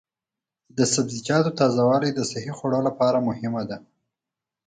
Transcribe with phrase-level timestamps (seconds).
[0.77, 3.77] د سبزیجاتو تازه والي د صحي خوړو لپاره مهمه ده.